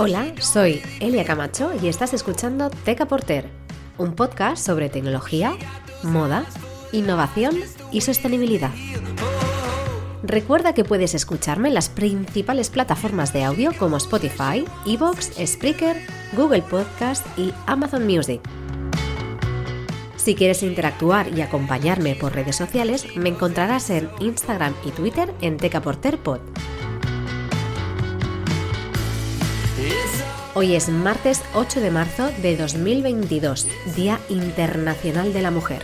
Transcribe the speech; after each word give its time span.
Hola, 0.00 0.32
soy 0.38 0.80
Elia 1.00 1.24
Camacho 1.24 1.72
y 1.82 1.88
estás 1.88 2.14
escuchando 2.14 2.70
Teca 2.70 3.08
Porter, 3.08 3.50
un 3.98 4.14
podcast 4.14 4.64
sobre 4.64 4.88
tecnología, 4.88 5.56
moda, 6.04 6.44
innovación 6.92 7.56
y 7.90 8.02
sostenibilidad. 8.02 8.70
Recuerda 10.22 10.72
que 10.72 10.84
puedes 10.84 11.16
escucharme 11.16 11.66
en 11.66 11.74
las 11.74 11.88
principales 11.88 12.70
plataformas 12.70 13.32
de 13.32 13.42
audio 13.42 13.72
como 13.76 13.96
Spotify, 13.96 14.64
Evox, 14.86 15.32
Spreaker, 15.44 15.96
Google 16.36 16.62
Podcast 16.62 17.26
y 17.36 17.52
Amazon 17.66 18.06
Music. 18.06 18.40
Si 20.14 20.36
quieres 20.36 20.62
interactuar 20.62 21.36
y 21.36 21.40
acompañarme 21.40 22.14
por 22.14 22.36
redes 22.36 22.54
sociales, 22.54 23.16
me 23.16 23.30
encontrarás 23.30 23.90
en 23.90 24.08
Instagram 24.20 24.74
y 24.84 24.92
Twitter 24.92 25.34
en 25.40 25.56
Tecaporterpod. 25.56 26.38
Hoy 30.60 30.74
es 30.74 30.88
martes 30.88 31.40
8 31.54 31.80
de 31.80 31.92
marzo 31.92 32.32
de 32.42 32.56
2022, 32.56 33.68
Día 33.94 34.18
Internacional 34.28 35.32
de 35.32 35.40
la 35.40 35.52
Mujer. 35.52 35.80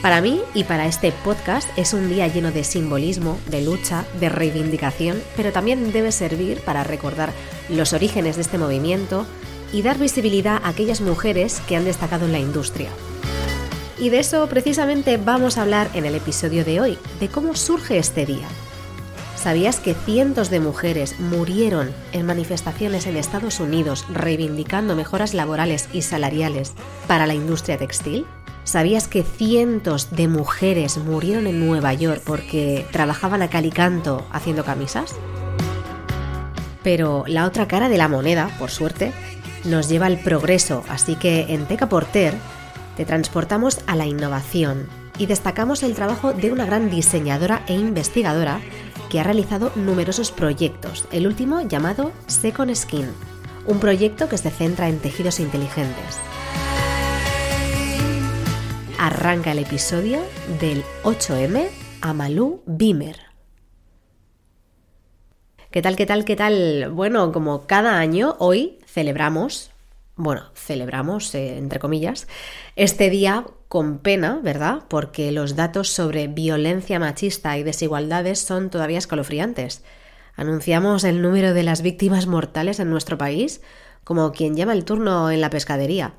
Para 0.00 0.22
mí 0.22 0.40
y 0.54 0.64
para 0.64 0.86
este 0.86 1.12
podcast 1.12 1.68
es 1.76 1.92
un 1.92 2.08
día 2.08 2.26
lleno 2.26 2.52
de 2.52 2.64
simbolismo, 2.64 3.38
de 3.50 3.60
lucha, 3.60 4.06
de 4.18 4.30
reivindicación, 4.30 5.22
pero 5.36 5.52
también 5.52 5.92
debe 5.92 6.10
servir 6.10 6.62
para 6.62 6.84
recordar 6.84 7.34
los 7.68 7.92
orígenes 7.92 8.36
de 8.36 8.42
este 8.42 8.56
movimiento 8.56 9.26
y 9.74 9.82
dar 9.82 9.98
visibilidad 9.98 10.62
a 10.64 10.68
aquellas 10.68 11.02
mujeres 11.02 11.60
que 11.68 11.76
han 11.76 11.84
destacado 11.84 12.24
en 12.24 12.32
la 12.32 12.38
industria. 12.38 12.88
Y 13.98 14.08
de 14.08 14.20
eso 14.20 14.46
precisamente 14.48 15.18
vamos 15.18 15.58
a 15.58 15.62
hablar 15.62 15.90
en 15.92 16.06
el 16.06 16.14
episodio 16.14 16.64
de 16.64 16.80
hoy, 16.80 16.98
de 17.20 17.28
cómo 17.28 17.56
surge 17.56 17.98
este 17.98 18.24
día, 18.24 18.48
¿Sabías 19.46 19.78
que 19.78 19.94
cientos 19.94 20.50
de 20.50 20.58
mujeres 20.58 21.20
murieron 21.20 21.94
en 22.10 22.26
manifestaciones 22.26 23.06
en 23.06 23.16
Estados 23.16 23.60
Unidos 23.60 24.04
reivindicando 24.12 24.96
mejoras 24.96 25.34
laborales 25.34 25.88
y 25.92 26.02
salariales 26.02 26.72
para 27.06 27.28
la 27.28 27.34
industria 27.34 27.78
textil? 27.78 28.26
¿Sabías 28.64 29.06
que 29.06 29.22
cientos 29.22 30.10
de 30.10 30.26
mujeres 30.26 30.98
murieron 30.98 31.46
en 31.46 31.64
Nueva 31.64 31.94
York 31.94 32.22
porque 32.26 32.88
trabajaban 32.90 33.40
a 33.40 33.48
calicanto 33.48 34.26
haciendo 34.32 34.64
camisas? 34.64 35.14
Pero 36.82 37.22
la 37.28 37.44
otra 37.44 37.68
cara 37.68 37.88
de 37.88 37.98
la 37.98 38.08
moneda, 38.08 38.50
por 38.58 38.72
suerte, 38.72 39.12
nos 39.64 39.88
lleva 39.88 40.06
al 40.06 40.18
progreso, 40.18 40.82
así 40.88 41.14
que 41.14 41.54
en 41.54 41.66
Teca 41.66 41.88
Porter 41.88 42.34
te 42.96 43.04
transportamos 43.04 43.78
a 43.86 43.94
la 43.94 44.06
innovación 44.06 44.88
y 45.18 45.26
destacamos 45.26 45.84
el 45.84 45.94
trabajo 45.94 46.32
de 46.32 46.50
una 46.50 46.66
gran 46.66 46.90
diseñadora 46.90 47.62
e 47.68 47.74
investigadora 47.74 48.60
ha 49.18 49.22
realizado 49.22 49.72
numerosos 49.76 50.32
proyectos, 50.32 51.06
el 51.12 51.26
último 51.26 51.60
llamado 51.60 52.12
Second 52.26 52.74
Skin, 52.74 53.08
un 53.66 53.80
proyecto 53.80 54.28
que 54.28 54.38
se 54.38 54.50
centra 54.50 54.88
en 54.88 54.98
tejidos 54.98 55.40
inteligentes. 55.40 56.18
Arranca 58.98 59.52
el 59.52 59.60
episodio 59.60 60.20
del 60.60 60.82
8M 61.04 61.68
Amalú 62.00 62.62
Bimer. 62.66 63.18
¿Qué 65.70 65.82
tal, 65.82 65.96
qué 65.96 66.06
tal, 66.06 66.24
qué 66.24 66.36
tal? 66.36 66.90
Bueno, 66.92 67.32
como 67.32 67.66
cada 67.66 67.98
año, 67.98 68.36
hoy 68.38 68.78
celebramos 68.86 69.70
bueno, 70.16 70.44
celebramos, 70.54 71.34
eh, 71.34 71.58
entre 71.58 71.78
comillas, 71.78 72.26
este 72.74 73.10
día 73.10 73.44
con 73.68 73.98
pena, 73.98 74.40
¿verdad? 74.42 74.84
Porque 74.88 75.32
los 75.32 75.56
datos 75.56 75.90
sobre 75.90 76.28
violencia 76.28 76.98
machista 76.98 77.56
y 77.58 77.62
desigualdades 77.62 78.40
son 78.40 78.70
todavía 78.70 78.98
escalofriantes. 78.98 79.82
Anunciamos 80.34 81.04
el 81.04 81.22
número 81.22 81.54
de 81.54 81.62
las 81.62 81.82
víctimas 81.82 82.26
mortales 82.26 82.78
en 82.78 82.90
nuestro 82.90 83.18
país 83.18 83.60
como 84.04 84.30
quien 84.30 84.54
llama 84.54 84.72
el 84.72 84.84
turno 84.84 85.32
en 85.32 85.40
la 85.40 85.50
pescadería. 85.50 86.14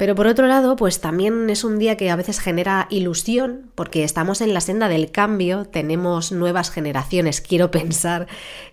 Pero 0.00 0.14
por 0.14 0.26
otro 0.26 0.46
lado, 0.46 0.76
pues 0.76 1.02
también 1.02 1.50
es 1.50 1.62
un 1.62 1.78
día 1.78 1.98
que 1.98 2.08
a 2.08 2.16
veces 2.16 2.40
genera 2.40 2.86
ilusión, 2.88 3.70
porque 3.74 4.02
estamos 4.02 4.40
en 4.40 4.54
la 4.54 4.62
senda 4.62 4.88
del 4.88 5.10
cambio, 5.10 5.66
tenemos 5.66 6.32
nuevas 6.32 6.70
generaciones, 6.70 7.40
quiero 7.46 7.70
pensar 7.70 8.26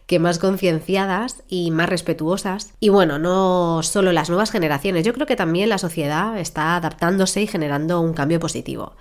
que 0.05 0.19
más 0.19 0.39
concienciadas 0.39 1.43
y 1.49 1.69
más 1.69 1.89
respetuosas. 1.89 2.73
Y 2.79 2.87
bueno, 2.87 3.19
no 3.19 3.83
solo 3.83 4.13
las 4.13 4.29
nuevas 4.29 4.51
generaciones, 4.51 5.03
yo 5.03 5.11
creo 5.13 5.27
que 5.27 5.35
también 5.35 5.67
la 5.67 5.79
sociedad 5.79 6.39
está 6.39 6.77
adaptándose 6.77 7.41
y 7.41 7.47
generando 7.47 7.99
un 7.99 8.13
cambio 8.13 8.39
positivo. 8.39 8.95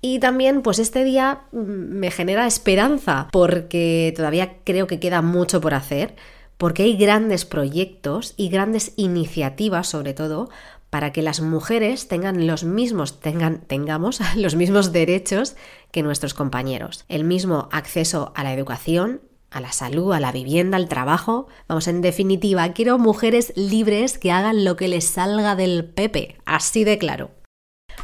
Y 0.00 0.20
también, 0.20 0.62
pues 0.62 0.78
este 0.78 1.02
día 1.02 1.40
mm, 1.50 1.58
me 1.58 2.12
genera 2.12 2.46
esperanza, 2.46 3.26
porque 3.32 4.14
todavía 4.16 4.58
creo 4.62 4.86
que 4.86 5.00
queda 5.00 5.22
mucho 5.22 5.60
por 5.60 5.74
hacer 5.74 6.14
porque 6.56 6.84
hay 6.84 6.96
grandes 6.96 7.44
proyectos 7.44 8.34
y 8.36 8.48
grandes 8.48 8.92
iniciativas, 8.96 9.88
sobre 9.88 10.14
todo, 10.14 10.50
para 10.94 11.12
que 11.12 11.22
las 11.22 11.40
mujeres 11.40 12.06
tengan 12.06 12.46
los 12.46 12.62
mismos, 12.62 13.18
tengan, 13.18 13.62
tengamos 13.62 14.20
los 14.36 14.54
mismos 14.54 14.92
derechos 14.92 15.56
que 15.90 16.04
nuestros 16.04 16.34
compañeros. 16.34 17.04
El 17.08 17.24
mismo 17.24 17.68
acceso 17.72 18.32
a 18.36 18.44
la 18.44 18.54
educación, 18.54 19.20
a 19.50 19.60
la 19.60 19.72
salud, 19.72 20.12
a 20.12 20.20
la 20.20 20.30
vivienda, 20.30 20.76
al 20.76 20.88
trabajo. 20.88 21.48
Vamos, 21.66 21.88
en 21.88 22.00
definitiva, 22.00 22.72
quiero 22.74 22.96
mujeres 22.98 23.52
libres 23.56 24.18
que 24.18 24.30
hagan 24.30 24.64
lo 24.64 24.76
que 24.76 24.86
les 24.86 25.04
salga 25.04 25.56
del 25.56 25.84
pepe, 25.84 26.36
así 26.44 26.84
de 26.84 26.96
claro. 26.96 27.32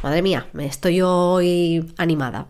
Madre 0.03 0.21
mía, 0.21 0.49
me 0.51 0.65
estoy 0.65 0.99
hoy 0.99 1.93
animada. 1.97 2.49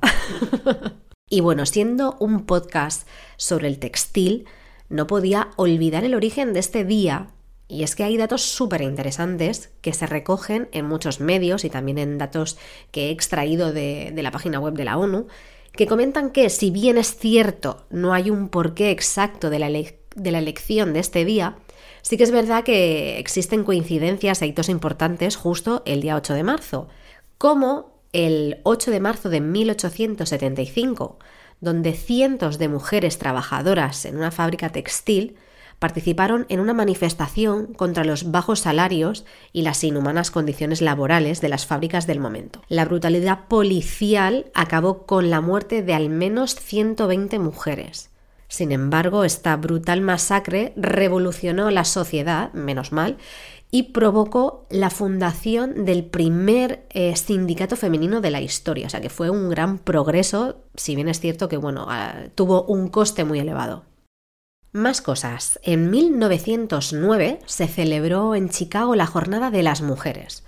y 1.29 1.41
bueno, 1.41 1.67
siendo 1.67 2.17
un 2.19 2.47
podcast 2.47 3.07
sobre 3.37 3.67
el 3.67 3.77
textil, 3.77 4.45
no 4.89 5.05
podía 5.05 5.49
olvidar 5.57 6.03
el 6.03 6.15
origen 6.15 6.51
de 6.51 6.61
este 6.61 6.83
día 6.83 7.27
y 7.71 7.83
es 7.83 7.95
que 7.95 8.03
hay 8.03 8.17
datos 8.17 8.41
súper 8.41 8.81
interesantes 8.81 9.69
que 9.79 9.93
se 9.93 10.05
recogen 10.05 10.67
en 10.73 10.85
muchos 10.85 11.21
medios 11.21 11.63
y 11.63 11.69
también 11.69 11.97
en 11.97 12.17
datos 12.17 12.57
que 12.91 13.07
he 13.07 13.11
extraído 13.11 13.71
de, 13.71 14.13
la 14.13 14.29
página 14.29 14.59
web 14.59 14.73
de 14.73 14.83
la 14.83 14.97
ONU, 14.97 15.27
que 15.71 15.87
comentan 15.87 16.31
que 16.31 16.49
si 16.49 16.69
bien 16.69 16.97
es 16.97 17.15
cierto 17.15 17.85
no 17.89 18.13
hay 18.13 18.29
un 18.29 18.49
porqué 18.49 18.91
exacto 18.91 19.49
de 19.49 19.59
la, 19.59 19.69
de 19.69 20.31
la 20.31 20.39
elección 20.39 20.91
de 20.91 20.99
este 20.99 21.23
día, 21.23 21.55
sí 22.01 22.17
que 22.17 22.23
es 22.23 22.31
verdad 22.31 22.65
que 22.65 23.17
existen 23.19 23.63
coincidencias 23.63 24.41
e 24.41 24.47
hitos 24.47 24.67
importantes 24.67 25.37
justo 25.37 25.81
el 25.85 26.01
día 26.01 26.17
8 26.17 26.33
de 26.33 26.43
marzo, 26.43 26.89
como 27.37 28.01
el 28.11 28.59
8 28.63 28.91
de 28.91 28.99
marzo 28.99 29.29
de 29.29 29.39
1875, 29.39 31.19
donde 31.61 31.93
cientos 31.93 32.57
de 32.57 32.67
mujeres 32.67 33.17
trabajadoras 33.17 34.03
en 34.03 34.17
una 34.17 34.31
fábrica 34.31 34.73
textil 34.73 35.37
participaron 35.81 36.45
en 36.49 36.59
una 36.59 36.75
manifestación 36.75 37.73
contra 37.73 38.03
los 38.03 38.29
bajos 38.29 38.59
salarios 38.59 39.25
y 39.51 39.63
las 39.63 39.83
inhumanas 39.83 40.29
condiciones 40.29 40.79
laborales 40.79 41.41
de 41.41 41.49
las 41.49 41.65
fábricas 41.65 42.05
del 42.05 42.19
momento. 42.19 42.61
La 42.69 42.85
brutalidad 42.85 43.47
policial 43.47 44.51
acabó 44.53 45.07
con 45.07 45.31
la 45.31 45.41
muerte 45.41 45.81
de 45.81 45.95
al 45.95 46.09
menos 46.09 46.53
120 46.53 47.39
mujeres. 47.39 48.11
Sin 48.47 48.71
embargo, 48.71 49.23
esta 49.23 49.57
brutal 49.57 50.01
masacre 50.01 50.71
revolucionó 50.75 51.71
la 51.71 51.83
sociedad, 51.83 52.53
menos 52.53 52.91
mal, 52.91 53.17
y 53.71 53.91
provocó 53.91 54.67
la 54.69 54.91
fundación 54.91 55.85
del 55.85 56.05
primer 56.05 56.85
eh, 56.91 57.15
sindicato 57.15 57.75
femenino 57.75 58.21
de 58.21 58.29
la 58.29 58.41
historia. 58.41 58.85
O 58.85 58.89
sea 58.91 59.01
que 59.01 59.09
fue 59.09 59.31
un 59.31 59.49
gran 59.49 59.79
progreso, 59.79 60.57
si 60.75 60.93
bien 60.93 61.09
es 61.09 61.19
cierto 61.19 61.49
que 61.49 61.57
bueno, 61.57 61.87
ah, 61.89 62.25
tuvo 62.35 62.65
un 62.65 62.89
coste 62.89 63.23
muy 63.23 63.39
elevado. 63.39 63.89
Más 64.73 65.01
cosas. 65.01 65.59
En 65.63 65.91
1909 65.91 67.39
se 67.45 67.67
celebró 67.67 68.35
en 68.35 68.47
Chicago 68.47 68.95
la 68.95 69.05
Jornada 69.05 69.51
de 69.51 69.63
las 69.63 69.81
Mujeres, 69.81 70.45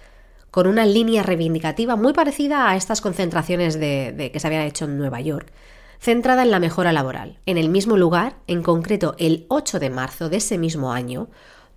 con 0.49 0.65
una 0.65 0.85
línea 0.85 1.23
reivindicativa 1.23 1.97
muy 1.97 2.13
parecida 2.13 2.69
a 2.69 2.77
estas 2.77 3.01
concentraciones 3.01 3.77
de, 3.77 4.29
que 4.31 4.39
se 4.39 4.47
habían 4.47 4.63
hecho 4.63 4.85
en 4.85 4.97
Nueva 4.97 5.19
York, 5.19 5.51
centrada 5.99 6.43
en 6.43 6.51
la 6.51 6.61
mejora 6.61 6.93
laboral. 6.93 7.39
En 7.45 7.57
el 7.57 7.67
mismo 7.67 7.97
lugar, 7.97 8.37
en 8.47 8.63
concreto 8.63 9.15
el 9.19 9.45
8 9.49 9.81
de 9.81 9.89
marzo 9.89 10.29
de 10.29 10.37
ese 10.37 10.57
mismo 10.57 10.93
año, 10.93 11.27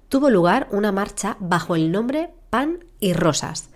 tuvo 0.09 0.31
lugar 0.31 0.69
una 0.71 0.93
marcha 0.93 1.37
bajo 1.41 1.75
el 1.75 1.91
nombre 1.91 2.31
Pan 2.51 2.85
y 3.01 3.13
Rosas, 3.13 3.71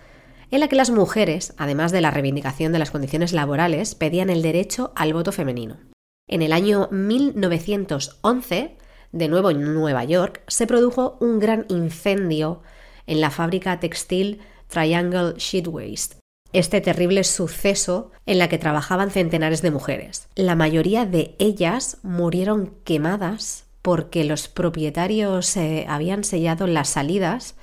en 0.53 0.61
la 0.61 0.69
que 0.69 0.77
las 0.77 0.91
mujeres, 0.91 1.55
además 1.57 1.91
de 1.91 2.03
la 2.03 2.13
reivindicación 2.13 2.73
de 2.73 2.79
las 2.79 2.93
condiciones 2.93 3.33
laborales, 3.33 3.97
pedían 3.97 4.31
el 4.31 4.43
derecho 4.43 4.93
al 4.95 5.13
voto 5.13 5.33
femenino. 5.33 5.90
En 6.31 6.41
el 6.43 6.53
año 6.53 6.89
1911, 6.93 8.77
de 9.11 9.29
nuevo 9.29 9.51
en 9.51 9.75
Nueva 9.75 10.05
York, 10.05 10.43
se 10.47 10.69
produjo 10.69 11.17
un 11.19 11.41
gran 11.41 11.67
incendio 11.69 12.63
en 13.09 13.21
la 13.21 13.31
fábrica 13.31 13.81
textil 13.81 14.39
Triangle 14.69 15.35
Sheetwaste. 15.37 16.19
Este 16.53 16.81
terrible 16.81 17.25
suceso 17.25 18.13
en 18.27 18.39
la 18.39 18.49
que 18.49 18.59
trabajaban 18.59 19.11
centenares 19.11 19.61
de 19.61 19.73
mujeres. 19.73 20.29
La 20.37 20.55
mayoría 20.55 21.05
de 21.05 21.35
ellas 21.41 21.99
murieron 22.05 22.75
quemadas 22.85 23.65
porque 23.83 24.23
los 24.23 24.47
propietarios 24.47 25.57
eh, 25.57 25.85
habían 25.89 26.23
sellado 26.23 26.69
las 26.69 26.91
salidas 26.91 27.57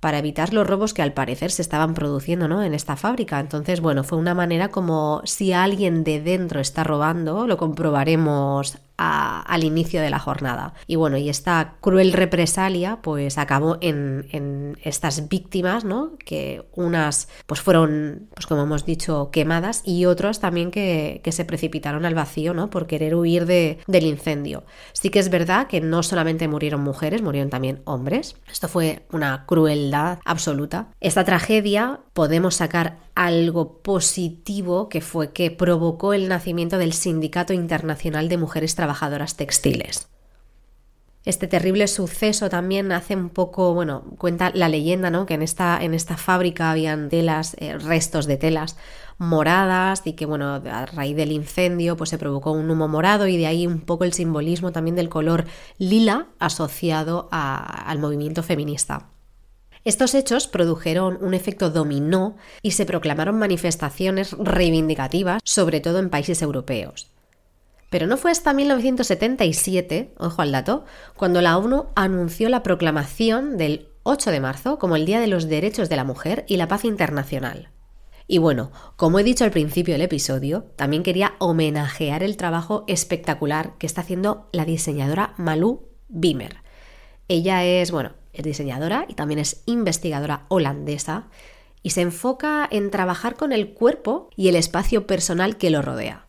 para 0.00 0.18
evitar 0.18 0.52
los 0.52 0.66
robos 0.66 0.94
que 0.94 1.02
al 1.02 1.12
parecer 1.12 1.50
se 1.50 1.62
estaban 1.62 1.94
produciendo 1.94 2.48
¿no? 2.48 2.62
en 2.62 2.74
esta 2.74 2.96
fábrica. 2.96 3.40
Entonces, 3.40 3.80
bueno, 3.80 4.04
fue 4.04 4.18
una 4.18 4.34
manera 4.34 4.68
como 4.68 5.22
si 5.24 5.52
alguien 5.52 6.04
de 6.04 6.20
dentro 6.20 6.60
está 6.60 6.84
robando, 6.84 7.46
lo 7.46 7.56
comprobaremos 7.56 8.78
al 8.98 9.64
inicio 9.64 10.02
de 10.02 10.10
la 10.10 10.18
jornada. 10.18 10.74
Y 10.86 10.96
bueno, 10.96 11.16
y 11.16 11.28
esta 11.28 11.74
cruel 11.80 12.12
represalia 12.12 12.98
pues 13.02 13.38
acabó 13.38 13.78
en, 13.80 14.26
en, 14.32 14.76
estas 14.82 15.28
víctimas, 15.28 15.84
¿no? 15.84 16.12
Que 16.18 16.66
unas 16.74 17.28
pues 17.46 17.60
fueron, 17.60 18.28
pues 18.34 18.46
como 18.46 18.62
hemos 18.62 18.84
dicho, 18.84 19.30
quemadas 19.30 19.82
y 19.84 20.04
otras 20.04 20.40
también 20.40 20.70
que, 20.70 21.20
que 21.22 21.32
se 21.32 21.44
precipitaron 21.44 22.04
al 22.04 22.14
vacío, 22.14 22.54
¿no? 22.54 22.70
Por 22.70 22.86
querer 22.86 23.14
huir 23.14 23.46
de, 23.46 23.78
del 23.86 24.06
incendio. 24.06 24.64
Sí 24.92 25.10
que 25.10 25.20
es 25.20 25.30
verdad 25.30 25.68
que 25.68 25.80
no 25.80 26.02
solamente 26.02 26.48
murieron 26.48 26.80
mujeres, 26.82 27.22
murieron 27.22 27.50
también 27.50 27.80
hombres. 27.84 28.36
Esto 28.50 28.68
fue 28.68 29.02
una 29.12 29.46
crueldad 29.46 30.18
absoluta. 30.24 30.88
Esta 31.00 31.24
tragedia 31.24 32.00
podemos 32.12 32.56
sacar 32.56 32.98
algo 33.18 33.82
positivo 33.82 34.88
que 34.88 35.00
fue 35.00 35.32
que 35.32 35.50
provocó 35.50 36.12
el 36.12 36.28
nacimiento 36.28 36.78
del 36.78 36.92
Sindicato 36.92 37.52
Internacional 37.52 38.28
de 38.28 38.36
Mujeres 38.36 38.76
Trabajadoras 38.76 39.36
Textiles. 39.36 40.08
Este 41.24 41.48
terrible 41.48 41.88
suceso 41.88 42.48
también 42.48 42.92
hace 42.92 43.16
un 43.16 43.30
poco, 43.30 43.74
bueno, 43.74 44.04
cuenta 44.18 44.52
la 44.54 44.68
leyenda, 44.68 45.10
¿no? 45.10 45.26
Que 45.26 45.34
en 45.34 45.42
esta, 45.42 45.82
en 45.82 45.94
esta 45.94 46.16
fábrica 46.16 46.70
habían 46.70 47.08
telas, 47.08 47.56
eh, 47.58 47.76
restos 47.76 48.26
de 48.26 48.36
telas 48.36 48.76
moradas 49.18 50.02
y 50.04 50.12
que, 50.12 50.24
bueno, 50.24 50.54
a 50.54 50.86
raíz 50.86 51.16
del 51.16 51.32
incendio, 51.32 51.96
pues 51.96 52.10
se 52.10 52.18
provocó 52.18 52.52
un 52.52 52.70
humo 52.70 52.86
morado 52.86 53.26
y 53.26 53.36
de 53.36 53.48
ahí 53.48 53.66
un 53.66 53.80
poco 53.80 54.04
el 54.04 54.12
simbolismo 54.12 54.70
también 54.70 54.94
del 54.94 55.08
color 55.08 55.44
lila 55.76 56.28
asociado 56.38 57.28
al 57.32 57.98
movimiento 57.98 58.44
feminista. 58.44 59.08
Estos 59.88 60.14
hechos 60.14 60.48
produjeron 60.48 61.16
un 61.22 61.32
efecto 61.32 61.70
dominó 61.70 62.36
y 62.60 62.72
se 62.72 62.84
proclamaron 62.84 63.38
manifestaciones 63.38 64.32
reivindicativas, 64.32 65.40
sobre 65.44 65.80
todo 65.80 65.98
en 65.98 66.10
países 66.10 66.42
europeos. 66.42 67.10
Pero 67.88 68.06
no 68.06 68.18
fue 68.18 68.30
hasta 68.30 68.52
1977, 68.52 70.12
ojo 70.18 70.42
al 70.42 70.52
dato, 70.52 70.84
cuando 71.16 71.40
la 71.40 71.56
ONU 71.56 71.86
anunció 71.94 72.50
la 72.50 72.62
proclamación 72.62 73.56
del 73.56 73.88
8 74.02 74.30
de 74.30 74.40
marzo 74.40 74.78
como 74.78 74.94
el 74.94 75.06
Día 75.06 75.20
de 75.20 75.26
los 75.26 75.48
Derechos 75.48 75.88
de 75.88 75.96
la 75.96 76.04
Mujer 76.04 76.44
y 76.48 76.58
la 76.58 76.68
Paz 76.68 76.84
Internacional. 76.84 77.70
Y 78.26 78.36
bueno, 78.36 78.70
como 78.96 79.18
he 79.18 79.24
dicho 79.24 79.44
al 79.44 79.52
principio 79.52 79.94
del 79.94 80.02
episodio, 80.02 80.64
también 80.76 81.02
quería 81.02 81.32
homenajear 81.38 82.22
el 82.22 82.36
trabajo 82.36 82.84
espectacular 82.88 83.78
que 83.78 83.86
está 83.86 84.02
haciendo 84.02 84.50
la 84.52 84.66
diseñadora 84.66 85.32
Malou 85.38 85.88
Bimer. 86.08 86.56
Ella 87.26 87.64
es, 87.64 87.90
bueno, 87.90 88.17
es 88.38 88.44
diseñadora 88.44 89.04
y 89.08 89.14
también 89.14 89.40
es 89.40 89.62
investigadora 89.66 90.46
holandesa 90.48 91.26
y 91.82 91.90
se 91.90 92.02
enfoca 92.02 92.66
en 92.70 92.90
trabajar 92.90 93.36
con 93.36 93.52
el 93.52 93.70
cuerpo 93.74 94.30
y 94.36 94.48
el 94.48 94.56
espacio 94.56 95.06
personal 95.06 95.56
que 95.56 95.70
lo 95.70 95.82
rodea. 95.82 96.26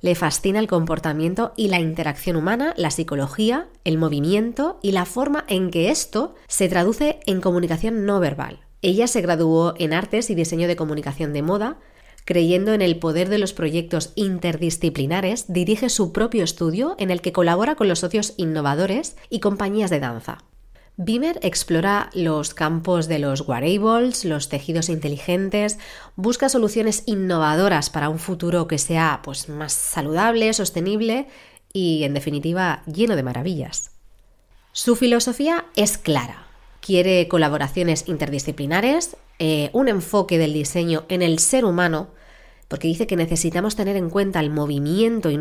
Le 0.00 0.14
fascina 0.14 0.60
el 0.60 0.68
comportamiento 0.68 1.52
y 1.56 1.68
la 1.68 1.80
interacción 1.80 2.36
humana, 2.36 2.72
la 2.76 2.90
psicología, 2.90 3.68
el 3.84 3.98
movimiento 3.98 4.78
y 4.82 4.92
la 4.92 5.04
forma 5.04 5.44
en 5.48 5.70
que 5.70 5.90
esto 5.90 6.34
se 6.46 6.68
traduce 6.68 7.18
en 7.26 7.40
comunicación 7.40 8.06
no 8.06 8.20
verbal. 8.20 8.60
Ella 8.80 9.08
se 9.08 9.20
graduó 9.20 9.74
en 9.76 9.92
artes 9.92 10.30
y 10.30 10.34
diseño 10.36 10.68
de 10.68 10.76
comunicación 10.76 11.32
de 11.32 11.42
moda, 11.42 11.78
creyendo 12.24 12.74
en 12.74 12.82
el 12.82 12.98
poder 12.98 13.28
de 13.28 13.38
los 13.38 13.52
proyectos 13.52 14.12
interdisciplinares, 14.14 15.52
dirige 15.52 15.88
su 15.88 16.12
propio 16.12 16.44
estudio 16.44 16.94
en 16.98 17.10
el 17.10 17.20
que 17.20 17.32
colabora 17.32 17.74
con 17.74 17.88
los 17.88 17.98
socios 17.98 18.34
innovadores 18.36 19.16
y 19.30 19.40
compañías 19.40 19.90
de 19.90 19.98
danza. 19.98 20.44
Beamer 21.00 21.38
explora 21.42 22.10
los 22.12 22.54
campos 22.54 23.06
de 23.06 23.20
los 23.20 23.42
wearables, 23.42 24.24
los 24.24 24.48
tejidos 24.48 24.88
inteligentes, 24.88 25.78
busca 26.16 26.48
soluciones 26.48 27.04
innovadoras 27.06 27.88
para 27.88 28.08
un 28.08 28.18
futuro 28.18 28.66
que 28.66 28.78
sea 28.78 29.20
pues, 29.22 29.48
más 29.48 29.72
saludable, 29.72 30.52
sostenible 30.52 31.28
y, 31.72 32.02
en 32.02 32.14
definitiva, 32.14 32.82
lleno 32.92 33.14
de 33.14 33.22
maravillas. 33.22 33.92
Su 34.72 34.96
filosofía 34.96 35.66
es 35.76 35.98
clara. 35.98 36.48
Quiere 36.80 37.28
colaboraciones 37.28 38.08
interdisciplinares, 38.08 39.16
eh, 39.38 39.70
un 39.72 39.86
enfoque 39.86 40.36
del 40.36 40.52
diseño 40.52 41.04
en 41.08 41.22
el 41.22 41.38
ser 41.38 41.64
humano, 41.64 42.08
porque 42.66 42.88
dice 42.88 43.06
que 43.06 43.14
necesitamos 43.14 43.76
tener 43.76 43.94
en 43.94 44.10
cuenta 44.10 44.40
el 44.40 44.50
movimiento 44.50 45.30
y, 45.30 45.38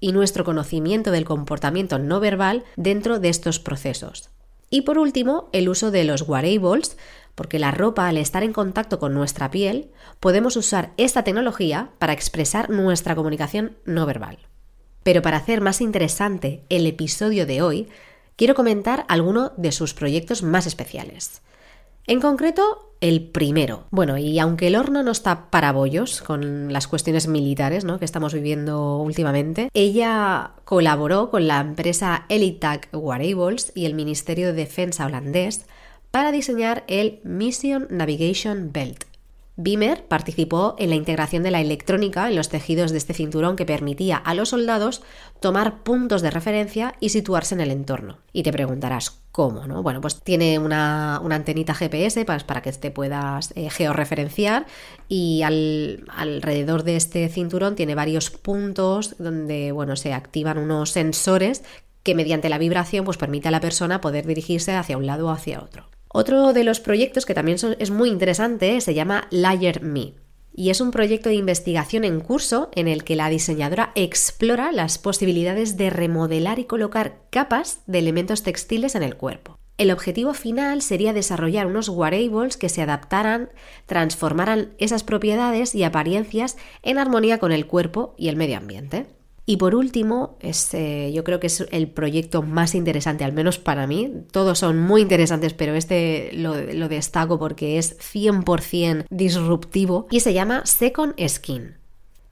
y 0.00 0.12
nuestro 0.12 0.44
conocimiento 0.44 1.10
del 1.10 1.24
comportamiento 1.24 1.98
no 1.98 2.20
verbal 2.20 2.64
dentro 2.76 3.18
de 3.18 3.30
estos 3.30 3.60
procesos. 3.60 4.28
Y 4.70 4.82
por 4.82 4.98
último, 4.98 5.50
el 5.52 5.68
uso 5.68 5.90
de 5.90 6.04
los 6.04 6.22
wearables, 6.22 6.96
porque 7.34 7.58
la 7.58 7.72
ropa, 7.72 8.08
al 8.08 8.16
estar 8.16 8.44
en 8.44 8.52
contacto 8.52 9.00
con 9.00 9.12
nuestra 9.12 9.50
piel, 9.50 9.90
podemos 10.20 10.56
usar 10.56 10.92
esta 10.96 11.24
tecnología 11.24 11.90
para 11.98 12.12
expresar 12.12 12.70
nuestra 12.70 13.16
comunicación 13.16 13.76
no 13.84 14.06
verbal. 14.06 14.38
Pero 15.02 15.22
para 15.22 15.38
hacer 15.38 15.60
más 15.60 15.80
interesante 15.80 16.64
el 16.68 16.86
episodio 16.86 17.46
de 17.46 17.62
hoy, 17.62 17.88
quiero 18.36 18.54
comentar 18.54 19.06
alguno 19.08 19.52
de 19.56 19.72
sus 19.72 19.92
proyectos 19.92 20.42
más 20.42 20.66
especiales. 20.66 21.42
En 22.06 22.20
concreto, 22.20 22.90
el 23.00 23.22
primero. 23.22 23.84
Bueno, 23.90 24.18
y 24.18 24.38
aunque 24.38 24.66
el 24.66 24.76
horno 24.76 25.02
no 25.02 25.10
está 25.10 25.50
para 25.50 25.72
bollos 25.72 26.22
con 26.22 26.72
las 26.72 26.86
cuestiones 26.86 27.28
militares 27.28 27.84
¿no? 27.84 27.98
que 27.98 28.04
estamos 28.04 28.34
viviendo 28.34 28.98
últimamente, 28.98 29.70
ella 29.74 30.52
colaboró 30.64 31.30
con 31.30 31.48
la 31.48 31.60
empresa 31.60 32.26
Elitac 32.28 32.88
Wearables 32.92 33.72
y 33.74 33.86
el 33.86 33.94
Ministerio 33.94 34.48
de 34.48 34.52
Defensa 34.52 35.06
holandés 35.06 35.64
para 36.10 36.32
diseñar 36.32 36.84
el 36.88 37.20
Mission 37.22 37.86
Navigation 37.90 38.72
Belt, 38.72 39.04
Beamer 39.62 40.06
participó 40.06 40.74
en 40.78 40.88
la 40.88 40.96
integración 40.96 41.42
de 41.42 41.50
la 41.50 41.60
electrónica 41.60 42.28
en 42.28 42.36
los 42.36 42.48
tejidos 42.48 42.92
de 42.92 42.98
este 42.98 43.12
cinturón 43.12 43.56
que 43.56 43.66
permitía 43.66 44.16
a 44.16 44.32
los 44.32 44.48
soldados 44.48 45.02
tomar 45.38 45.82
puntos 45.82 46.22
de 46.22 46.30
referencia 46.30 46.94
y 46.98 47.10
situarse 47.10 47.54
en 47.54 47.60
el 47.60 47.70
entorno. 47.70 48.20
Y 48.32 48.42
te 48.42 48.52
preguntarás, 48.52 49.20
¿cómo? 49.32 49.66
No? 49.66 49.82
Bueno, 49.82 50.00
pues 50.00 50.22
tiene 50.22 50.58
una, 50.58 51.16
antenita 51.16 51.74
GPS 51.74 52.24
para, 52.24 52.46
para, 52.46 52.62
que 52.62 52.72
te 52.72 52.90
puedas 52.90 53.52
eh, 53.54 53.68
georreferenciar 53.68 54.64
y 55.08 55.42
alrededor 55.42 56.82
de 56.82 56.96
este 56.96 57.28
cinturón 57.28 57.76
tiene 57.76 57.94
varios 57.94 58.30
puntos 58.30 59.16
donde 59.18 59.72
bueno, 59.72 59.94
se 59.96 60.14
activan 60.14 60.56
unos 60.56 60.90
sensores 60.90 61.64
que 62.02 62.14
mediante 62.14 62.48
la 62.48 62.56
vibración 62.56 63.04
pues 63.04 63.18
permite 63.18 63.48
a 63.48 63.50
la 63.50 63.60
persona 63.60 64.00
poder 64.00 64.26
dirigirse 64.26 64.72
hacia 64.72 64.96
un 64.96 65.04
lado 65.04 65.26
o 65.26 65.30
hacia 65.30 65.60
otro. 65.60 65.84
Otro 66.12 66.52
de 66.52 66.64
los 66.64 66.80
proyectos 66.80 67.24
que 67.24 67.34
también 67.34 67.56
es 67.78 67.90
muy 67.92 68.08
interesante 68.10 68.80
se 68.80 68.94
llama 68.94 69.28
Layer 69.30 69.80
Me 69.80 70.14
y 70.52 70.70
es 70.70 70.80
un 70.80 70.90
proyecto 70.90 71.28
de 71.28 71.36
investigación 71.36 72.04
en 72.04 72.20
curso 72.20 72.68
en 72.74 72.88
el 72.88 73.04
que 73.04 73.14
la 73.14 73.30
diseñadora 73.30 73.92
explora 73.94 74.72
las 74.72 74.98
posibilidades 74.98 75.76
de 75.76 75.88
remodelar 75.88 76.58
y 76.58 76.64
colocar 76.64 77.20
capas 77.30 77.82
de 77.86 78.00
elementos 78.00 78.42
textiles 78.42 78.96
en 78.96 79.04
el 79.04 79.16
cuerpo. 79.16 79.56
El 79.78 79.92
objetivo 79.92 80.34
final 80.34 80.82
sería 80.82 81.12
desarrollar 81.12 81.66
unos 81.66 81.88
wearables 81.88 82.56
que 82.56 82.68
se 82.68 82.82
adaptaran, 82.82 83.50
transformaran 83.86 84.74
esas 84.78 85.04
propiedades 85.04 85.76
y 85.76 85.84
apariencias 85.84 86.56
en 86.82 86.98
armonía 86.98 87.38
con 87.38 87.52
el 87.52 87.68
cuerpo 87.68 88.14
y 88.18 88.28
el 88.28 88.36
medio 88.36 88.58
ambiente. 88.58 89.06
Y 89.50 89.56
por 89.56 89.74
último, 89.74 90.38
este, 90.38 91.12
yo 91.12 91.24
creo 91.24 91.40
que 91.40 91.48
es 91.48 91.66
el 91.72 91.88
proyecto 91.88 92.40
más 92.40 92.76
interesante, 92.76 93.24
al 93.24 93.32
menos 93.32 93.58
para 93.58 93.88
mí. 93.88 94.12
Todos 94.30 94.60
son 94.60 94.78
muy 94.78 95.02
interesantes, 95.02 95.54
pero 95.54 95.74
este 95.74 96.30
lo, 96.34 96.54
lo 96.54 96.88
destaco 96.88 97.36
porque 97.36 97.76
es 97.76 97.98
100% 97.98 99.06
disruptivo 99.10 100.06
y 100.08 100.20
se 100.20 100.34
llama 100.34 100.62
Second 100.66 101.14
Skin. 101.26 101.78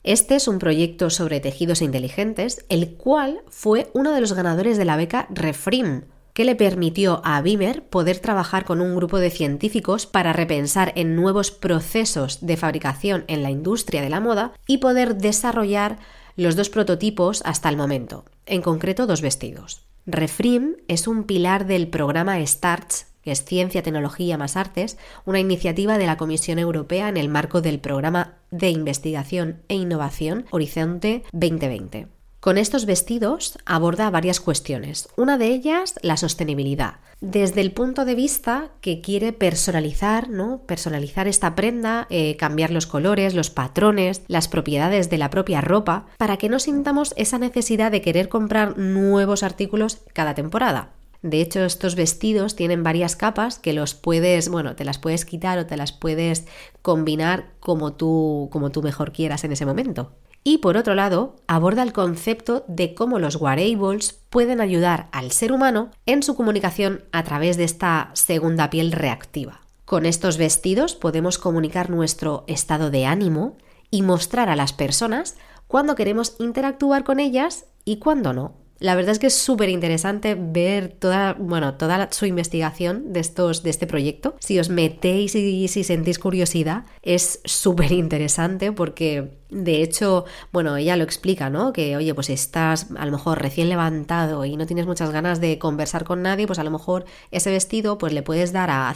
Este 0.01 0.37
es 0.37 0.47
un 0.47 0.59
proyecto 0.59 1.09
sobre 1.09 1.41
tejidos 1.41 1.81
inteligentes, 1.81 2.63
el 2.69 2.95
cual 2.95 3.41
fue 3.49 3.89
uno 3.93 4.13
de 4.13 4.21
los 4.21 4.31
ganadores 4.31 4.77
de 4.77 4.85
la 4.85 4.95
beca 4.95 5.27
Refrim, 5.29 6.03
que 6.31 6.45
le 6.45 6.55
permitió 6.55 7.21
a 7.25 7.41
Bimer 7.41 7.83
poder 7.83 8.19
trabajar 8.19 8.63
con 8.63 8.79
un 8.79 8.95
grupo 8.95 9.19
de 9.19 9.29
científicos 9.29 10.05
para 10.05 10.31
repensar 10.31 10.93
en 10.95 11.17
nuevos 11.17 11.51
procesos 11.51 12.45
de 12.45 12.55
fabricación 12.55 13.25
en 13.27 13.43
la 13.43 13.49
industria 13.49 14.01
de 14.01 14.09
la 14.09 14.21
moda 14.21 14.53
y 14.65 14.77
poder 14.77 15.17
desarrollar 15.17 15.99
los 16.39 16.55
dos 16.55 16.69
prototipos 16.69 17.41
hasta 17.43 17.67
el 17.67 17.75
momento, 17.75 18.23
en 18.45 18.61
concreto 18.61 19.05
dos 19.07 19.21
vestidos. 19.21 19.85
Refrim 20.05 20.77
es 20.87 21.07
un 21.07 21.25
pilar 21.25 21.67
del 21.67 21.89
programa 21.89 22.39
STARTS, 22.45 23.07
que 23.21 23.31
es 23.31 23.43
Ciencia, 23.43 23.83
Tecnología 23.83 24.37
más 24.37 24.55
Artes, 24.55 24.97
una 25.25 25.41
iniciativa 25.41 25.97
de 25.97 26.05
la 26.05 26.15
Comisión 26.15 26.57
Europea 26.57 27.09
en 27.09 27.17
el 27.17 27.27
marco 27.27 27.61
del 27.61 27.79
programa 27.79 28.37
de 28.51 28.69
investigación 28.69 29.61
e 29.67 29.75
innovación 29.75 30.45
Horizonte 30.51 31.23
2020. 31.33 32.18
Con 32.39 32.57
estos 32.57 32.85
vestidos 32.85 33.57
aborda 33.65 34.09
varias 34.09 34.39
cuestiones. 34.39 35.09
Una 35.17 35.37
de 35.37 35.47
ellas, 35.47 35.95
la 36.01 36.15
sostenibilidad. 36.15 36.95
Desde 37.19 37.59
el 37.59 37.73
punto 37.73 38.05
de 38.05 38.15
vista 38.15 38.69
que 38.79 39.01
quiere 39.01 39.33
personalizar, 39.33 40.29
¿no? 40.29 40.61
Personalizar 40.65 41.27
esta 41.27 41.53
prenda, 41.53 42.07
eh, 42.09 42.37
cambiar 42.37 42.71
los 42.71 42.87
colores, 42.87 43.33
los 43.33 43.49
patrones, 43.49 44.21
las 44.29 44.47
propiedades 44.47 45.09
de 45.09 45.17
la 45.17 45.29
propia 45.29 45.59
ropa, 45.59 46.05
para 46.17 46.37
que 46.37 46.47
no 46.47 46.59
sintamos 46.59 47.13
esa 47.17 47.39
necesidad 47.39 47.91
de 47.91 48.01
querer 48.01 48.29
comprar 48.29 48.77
nuevos 48.77 49.43
artículos 49.43 49.97
cada 50.13 50.33
temporada. 50.33 50.93
De 51.21 51.41
hecho, 51.41 51.65
estos 51.65 51.95
vestidos 51.95 52.55
tienen 52.55 52.83
varias 52.83 53.17
capas 53.17 53.59
que 53.59 53.73
los 53.73 53.95
puedes, 53.95 54.47
bueno, 54.47 54.77
te 54.77 54.85
las 54.85 54.97
puedes 54.97 55.25
quitar 55.25 55.59
o 55.59 55.65
te 55.65 55.75
las 55.75 55.91
puedes 55.91 56.45
combinar 56.81 57.51
como 57.59 57.91
tú, 57.91 58.47
como 58.49 58.69
tú 58.69 58.81
mejor 58.81 59.11
quieras 59.11 59.43
en 59.43 59.51
ese 59.51 59.65
momento. 59.65 60.13
Y 60.43 60.59
por 60.59 60.77
otro 60.77 60.95
lado, 60.95 61.35
aborda 61.47 61.83
el 61.83 61.93
concepto 61.93 62.63
de 62.67 62.93
cómo 62.93 63.19
los 63.19 63.35
wearables 63.35 64.19
pueden 64.29 64.61
ayudar 64.61 65.09
al 65.11 65.31
ser 65.31 65.51
humano 65.51 65.91
en 66.05 66.23
su 66.23 66.35
comunicación 66.35 67.03
a 67.11 67.23
través 67.23 67.57
de 67.57 67.65
esta 67.65 68.11
segunda 68.13 68.69
piel 68.69 68.91
reactiva. 68.91 69.61
Con 69.85 70.05
estos 70.05 70.37
vestidos 70.37 70.95
podemos 70.95 71.37
comunicar 71.37 71.89
nuestro 71.89 72.43
estado 72.47 72.91
de 72.91 73.05
ánimo 73.05 73.57
y 73.91 74.01
mostrar 74.01 74.49
a 74.49 74.55
las 74.55 74.71
personas 74.71 75.35
cuándo 75.67 75.95
queremos 75.95 76.35
interactuar 76.39 77.03
con 77.03 77.19
ellas 77.19 77.65
y 77.85 77.97
cuándo 77.97 78.33
no. 78.33 78.53
La 78.79 78.95
verdad 78.95 79.11
es 79.11 79.19
que 79.19 79.27
es 79.27 79.35
súper 79.35 79.67
interesante 79.69 80.37
ver 80.39 80.87
toda, 80.87 81.33
bueno, 81.33 81.73
toda 81.75 82.07
su 82.11 82.25
investigación 82.25 83.11
de, 83.11 83.19
estos, 83.19 83.61
de 83.61 83.71
este 83.71 83.87
proyecto. 83.87 84.35
Si 84.39 84.57
os 84.57 84.69
metéis 84.69 85.35
y 85.35 85.67
si 85.67 85.83
sentís 85.83 86.17
curiosidad, 86.17 86.85
es 87.01 87.41
súper 87.45 87.91
interesante 87.91 88.71
porque 88.71 89.38
de 89.49 89.81
hecho, 89.81 90.25
bueno, 90.51 90.77
ella 90.77 90.95
lo 90.95 91.03
explica, 91.03 91.49
¿no? 91.49 91.73
Que, 91.73 91.97
oye, 91.97 92.13
pues 92.13 92.29
estás 92.29 92.87
a 92.97 93.05
lo 93.05 93.11
mejor 93.11 93.41
recién 93.41 93.69
levantado 93.69 94.45
y 94.45 94.55
no 94.55 94.67
tienes 94.67 94.85
muchas 94.85 95.11
ganas 95.11 95.41
de 95.41 95.57
conversar 95.57 96.03
con 96.03 96.21
nadie, 96.21 96.45
pues 96.45 96.59
a 96.59 96.63
lo 96.63 96.71
mejor 96.71 97.05
ese 97.31 97.49
vestido 97.49 97.97
pues 97.97 98.13
le 98.13 98.21
puedes 98.21 98.53
dar 98.53 98.69
a, 98.69 98.93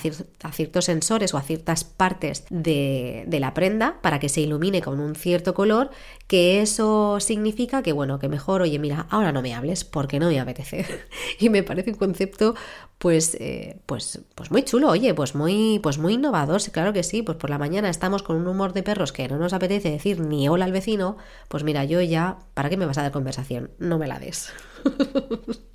ciertos 0.52 0.86
sensores 0.86 1.34
o 1.34 1.38
a 1.38 1.42
ciertas 1.42 1.84
partes 1.84 2.46
de, 2.50 3.24
de, 3.28 3.40
la 3.40 3.54
prenda 3.54 4.00
para 4.02 4.20
que 4.20 4.30
se 4.30 4.42
ilumine 4.42 4.82
con 4.82 5.00
un 5.00 5.16
cierto 5.16 5.54
color, 5.54 5.90
que 6.28 6.62
eso 6.62 7.20
significa 7.20 7.82
que, 7.82 7.92
bueno, 7.92 8.20
que 8.20 8.30
mejor, 8.30 8.62
oye, 8.62 8.78
mira, 8.78 9.08
ahora 9.10 9.32
no 9.32 9.42
me 9.42 9.56
hables 9.56 9.84
porque 9.84 10.20
no 10.20 10.28
me 10.30 10.40
apetece. 10.40 10.86
y 11.40 11.50
me 11.50 11.64
parece 11.64 11.92
un 11.92 11.98
concepto 11.98 12.56
pues, 13.04 13.36
eh, 13.42 13.82
pues, 13.86 14.22
pues 14.34 14.50
muy 14.50 14.64
chulo, 14.64 14.90
oye, 14.90 15.14
pues 15.14 15.36
muy, 15.36 15.80
pues 15.84 15.98
muy 15.98 16.14
innovador, 16.14 16.62
claro 16.72 16.94
que 16.94 17.04
sí, 17.04 17.22
pues 17.22 17.38
por 17.38 17.50
la 17.50 17.58
mañana 17.58 17.90
estamos 17.90 18.24
con 18.24 18.38
un 18.38 18.48
humor 18.48 18.72
de 18.72 18.82
perros 18.82 19.12
que 19.12 19.28
no 19.28 19.38
nos 19.38 19.52
apetece 19.52 19.92
decir 19.92 20.22
ni 20.22 20.43
hola 20.48 20.66
al 20.66 20.72
vecino, 20.72 21.18
pues 21.48 21.64
mira, 21.64 21.84
yo 21.86 22.02
ya, 22.02 22.40
¿para 22.54 22.70
qué 22.70 22.78
me 22.78 22.86
vas 22.86 22.98
a 22.98 23.04
dar 23.04 23.12
conversación? 23.12 23.72
No 23.80 23.98
me 23.98 24.08
la 24.08 24.20
des. 24.20 24.52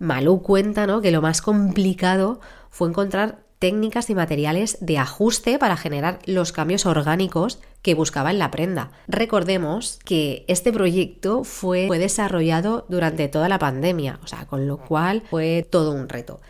Malú 0.00 0.42
cuenta, 0.42 0.86
¿no? 0.86 1.00
Que 1.00 1.10
lo 1.10 1.22
más 1.22 1.42
complicado 1.42 2.40
fue 2.70 2.88
encontrar 2.88 3.48
técnicas 3.58 4.08
y 4.10 4.14
materiales 4.14 4.78
de 4.80 4.98
ajuste 4.98 5.58
para 5.58 5.76
generar 5.76 6.20
los 6.26 6.52
cambios 6.52 6.86
orgánicos 6.86 7.58
que 7.82 7.94
buscaba 7.94 8.30
en 8.30 8.38
la 8.38 8.50
prenda. 8.50 8.92
Recordemos 9.08 9.98
que 10.04 10.44
este 10.48 10.72
proyecto 10.72 11.44
fue, 11.44 11.86
fue 11.88 11.98
desarrollado 11.98 12.86
durante 12.88 13.28
toda 13.28 13.48
la 13.48 13.58
pandemia, 13.58 14.20
o 14.22 14.26
sea, 14.26 14.46
con 14.46 14.66
lo 14.68 14.78
cual 14.78 15.24
fue 15.28 15.66
todo 15.68 15.92
un 15.92 16.08
reto. 16.08 16.40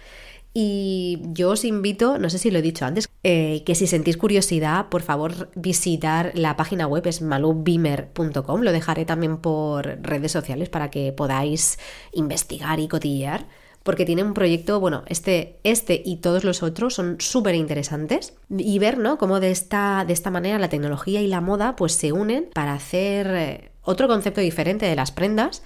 Y 0.61 1.21
yo 1.35 1.51
os 1.51 1.65
invito, 1.65 2.19
no 2.19 2.29
sé 2.31 2.39
si 2.39 2.51
lo 2.51 2.59
he 2.59 2.63
dicho 2.63 2.85
antes, 2.85 3.09
eh, 3.23 3.63
que 3.65 3.77
si 3.77 3.87
sentís 3.87 4.17
curiosidad, 4.17 4.89
por 4.89 5.03
favor 5.03 5.51
visitar 5.55 6.33
la 6.35 6.57
página 6.57 6.89
web, 6.89 7.07
es 7.07 7.23
malubimer.com, 7.23 8.63
lo 8.63 8.73
dejaré 8.73 9.05
también 9.05 9.37
por 9.37 9.87
redes 10.03 10.33
sociales 10.33 10.69
para 10.69 10.91
que 10.91 11.13
podáis 11.13 11.79
investigar 12.13 12.81
y 12.81 12.89
cotillear 12.89 13.47
porque 13.85 14.05
tiene 14.05 14.25
un 14.25 14.35
proyecto, 14.35 14.81
bueno, 14.81 15.05
este, 15.07 15.61
este 15.63 16.03
y 16.05 16.17
todos 16.17 16.43
los 16.43 16.65
otros 16.65 16.93
son 16.93 17.21
súper 17.21 17.55
interesantes 17.55 18.35
y 18.51 18.81
ver, 18.81 18.99
¿no? 18.99 19.17
Cómo 19.17 19.39
de 19.39 19.53
esta, 19.53 20.05
de 20.05 20.13
esta 20.13 20.33
manera 20.33 20.59
la 20.59 20.69
tecnología 20.69 21.23
y 21.23 21.29
la 21.29 21.41
moda 21.41 21.77
pues 21.77 21.93
se 21.93 22.11
unen 22.11 22.51
para 22.53 22.75
hacer 22.75 23.27
eh, 23.29 23.71
otro 23.83 24.09
concepto 24.09 24.41
diferente 24.41 24.87
de 24.87 24.97
las 24.97 25.13
prendas 25.13 25.63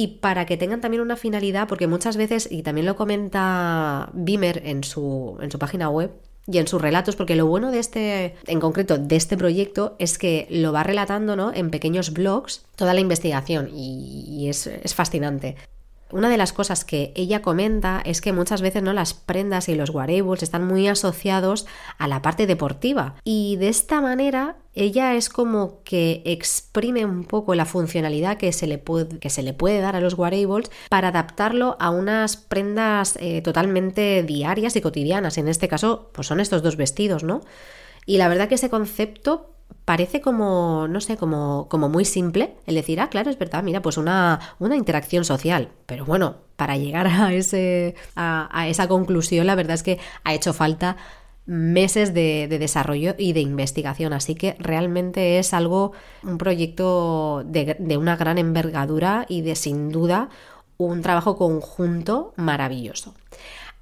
y 0.00 0.06
para 0.06 0.46
que 0.46 0.56
tengan 0.56 0.80
también 0.80 1.02
una 1.02 1.14
finalidad, 1.14 1.68
porque 1.68 1.86
muchas 1.86 2.16
veces, 2.16 2.48
y 2.50 2.62
también 2.62 2.86
lo 2.86 2.96
comenta 2.96 4.08
Beamer 4.14 4.62
en 4.64 4.82
su, 4.82 5.36
en 5.42 5.50
su 5.50 5.58
página 5.58 5.90
web, 5.90 6.10
y 6.46 6.56
en 6.56 6.66
sus 6.66 6.80
relatos, 6.80 7.16
porque 7.16 7.36
lo 7.36 7.44
bueno 7.44 7.70
de 7.70 7.80
este, 7.80 8.34
en 8.46 8.60
concreto, 8.60 8.96
de 8.96 9.14
este 9.16 9.36
proyecto 9.36 9.96
es 9.98 10.16
que 10.16 10.46
lo 10.48 10.72
va 10.72 10.84
relatando 10.84 11.36
¿no? 11.36 11.52
en 11.52 11.70
pequeños 11.70 12.14
blogs 12.14 12.64
toda 12.76 12.94
la 12.94 13.00
investigación 13.00 13.68
y, 13.74 14.48
es, 14.48 14.66
es, 14.66 14.94
fascinante. 14.94 15.56
Una 16.12 16.28
de 16.28 16.36
las 16.36 16.52
cosas 16.52 16.84
que 16.84 17.12
ella 17.14 17.42
comenta 17.42 18.02
es 18.04 18.20
que 18.20 18.32
muchas 18.32 18.62
veces 18.62 18.82
no 18.82 18.92
las 18.92 19.14
prendas 19.14 19.68
y 19.68 19.74
los 19.74 19.90
wearables 19.90 20.42
están 20.42 20.66
muy 20.66 20.88
asociados 20.88 21.66
a 21.98 22.08
la 22.08 22.22
parte 22.22 22.46
deportiva 22.46 23.14
y 23.24 23.56
de 23.56 23.68
esta 23.68 24.00
manera 24.00 24.56
ella 24.74 25.14
es 25.14 25.28
como 25.28 25.82
que 25.84 26.22
exprime 26.24 27.04
un 27.04 27.24
poco 27.24 27.54
la 27.54 27.64
funcionalidad 27.64 28.38
que 28.38 28.52
se 28.52 28.66
le 28.66 28.78
puede, 28.78 29.18
que 29.18 29.30
se 29.30 29.42
le 29.42 29.52
puede 29.52 29.80
dar 29.80 29.96
a 29.96 30.00
los 30.00 30.14
wearables 30.14 30.70
para 30.88 31.08
adaptarlo 31.08 31.76
a 31.80 31.90
unas 31.90 32.36
prendas 32.36 33.16
eh, 33.20 33.42
totalmente 33.42 34.22
diarias 34.22 34.76
y 34.76 34.80
cotidianas. 34.80 35.38
En 35.38 35.48
este 35.48 35.68
caso, 35.68 36.10
pues 36.12 36.26
son 36.26 36.40
estos 36.40 36.62
dos 36.62 36.76
vestidos, 36.76 37.24
¿no? 37.24 37.40
Y 38.06 38.18
la 38.18 38.28
verdad 38.28 38.48
que 38.48 38.54
ese 38.54 38.70
concepto 38.70 39.50
parece 39.84 40.20
como, 40.20 40.86
no 40.88 41.00
sé, 41.00 41.16
como, 41.16 41.66
como 41.68 41.88
muy 41.88 42.04
simple 42.04 42.54
el 42.66 42.74
decir, 42.74 43.00
ah, 43.00 43.08
claro, 43.08 43.30
es 43.30 43.38
verdad, 43.38 43.62
mira, 43.62 43.82
pues 43.82 43.96
una, 43.96 44.40
una 44.58 44.76
interacción 44.76 45.24
social. 45.24 45.70
Pero 45.86 46.04
bueno, 46.04 46.36
para 46.56 46.76
llegar 46.76 47.06
a, 47.06 47.32
ese, 47.32 47.94
a, 48.16 48.68
esa 48.68 48.88
conclusión, 48.88 49.46
la 49.46 49.54
verdad 49.54 49.74
es 49.74 49.82
que 49.82 49.98
ha 50.24 50.34
hecho 50.34 50.52
falta 50.52 50.96
meses 51.46 52.14
de, 52.14 52.46
desarrollo 52.48 53.14
y 53.18 53.32
de 53.32 53.40
investigación. 53.40 54.12
Así 54.12 54.34
que 54.34 54.56
realmente 54.58 55.38
es 55.38 55.52
algo, 55.54 55.92
un 56.22 56.38
proyecto 56.38 57.42
de, 57.44 57.76
de 57.78 57.96
una 57.96 58.16
gran 58.16 58.38
envergadura 58.38 59.26
y 59.28 59.42
de 59.42 59.56
sin 59.56 59.90
duda 59.90 60.28
un 60.76 61.02
trabajo 61.02 61.36
conjunto 61.36 62.32
maravilloso. 62.36 63.14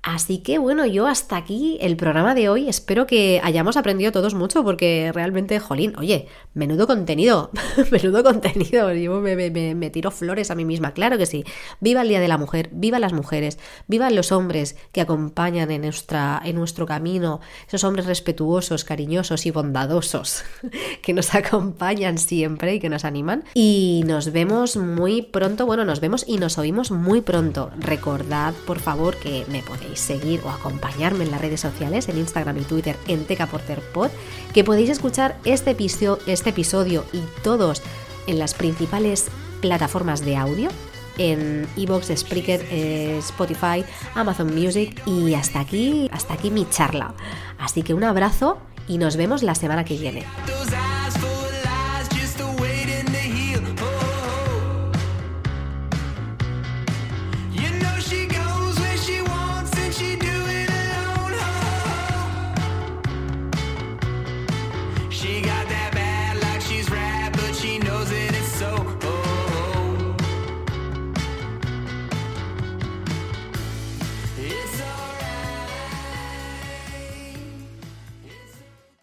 Así 0.09 0.39
que 0.39 0.57
bueno, 0.57 0.87
yo 0.87 1.07
hasta 1.07 1.37
aquí 1.37 1.77
el 1.83 1.95
programa 1.99 2.35
de 2.35 2.49
hoy. 2.49 2.67
Espero 2.67 3.07
que 3.07 3.43
hayamos 3.45 3.77
aprendido 3.77 4.11
todos 4.11 4.33
mucho 4.33 4.65
porque 4.65 5.11
realmente, 5.13 5.61
jolín, 5.61 5.93
oye, 5.99 6.29
menudo 6.55 6.87
contenido, 6.87 7.51
menudo 7.91 8.25
contenido. 8.25 8.95
Yo 8.95 9.21
me, 9.21 9.91
tiro 9.91 10.11
flores 10.11 10.51
a 10.51 10.55
mí 10.55 10.65
misma, 10.65 10.93
claro 10.93 11.19
que 11.19 11.27
sí. 11.27 11.45
Viva 11.81 12.01
el 12.01 12.09
Día 12.09 12.21
de 12.21 12.29
la 12.29 12.39
Mujer, 12.39 12.71
viva 12.73 12.99
las 12.99 13.13
mujeres, 13.13 13.59
viva 13.87 14.09
los 14.09 14.33
hombres 14.33 14.77
que 14.93 15.03
acompañan 15.03 15.71
en, 15.71 15.83
nuestra, 15.83 16.41
en 16.43 16.57
nuestro 16.57 16.87
camino, 16.87 17.41
esos 17.67 17.85
hombres 17.85 18.07
respetuosos, 18.07 18.85
cariñosos 18.85 19.45
y 19.45 19.51
bondadosos 19.51 20.43
que 21.03 21.13
nos 21.13 21.35
acompañan 21.35 22.17
siempre 22.17 22.77
y 22.77 22.81
que 22.81 22.89
nos 22.89 23.05
animan. 23.05 23.45
Y 23.53 24.05
nos 24.07 24.33
vemos 24.33 24.79
muy 24.79 25.21
pronto, 25.21 25.67
bueno, 25.67 25.85
nos 25.85 26.01
vemos 26.01 26.25
y 26.27 26.39
nos 26.39 26.57
oímos 26.57 26.91
muy 26.91 27.21
pronto. 27.21 27.71
Recordad, 27.79 28.55
por 28.67 28.81
favor, 28.81 29.15
que 29.17 29.45
me 29.51 29.63
seguir 29.99 30.41
o 30.45 30.51
acompañarme 30.51 31.25
en 31.25 31.31
las 31.31 31.41
redes 31.41 31.61
sociales, 31.61 32.09
en 32.09 32.19
Instagram 32.19 32.59
y 32.59 32.63
Twitter, 32.63 32.97
en 33.07 33.25
Tecaporterpod, 33.25 34.11
que 34.55 34.65
podéis 34.65 34.91
escuchar 34.91 35.39
este 35.45 35.73
episodio, 35.73 36.19
este 36.27 36.51
episodio 36.51 37.05
y 37.13 37.23
todos 37.43 37.83
en 38.27 38.39
las 38.39 38.55
principales 38.55 39.27
plataformas 39.61 40.25
de 40.25 40.37
audio, 40.37 40.71
en 41.19 41.67
Evox, 41.77 42.13
Spreaker, 42.17 42.65
eh, 42.71 43.19
Spotify, 43.19 43.85
Amazon 44.15 44.55
Music 44.55 45.03
y 45.07 45.35
hasta 45.35 45.61
aquí, 45.61 46.09
hasta 46.13 46.35
aquí 46.35 46.51
mi 46.51 46.69
charla. 46.69 47.15
Así 47.59 47.83
que 47.83 47.95
un 47.95 48.05
abrazo 48.05 48.59
y 48.87 48.99
nos 48.99 49.17
vemos 49.17 49.43
la 49.43 49.55
semana 49.55 49.85
que 49.85 49.97
viene. 49.97 50.25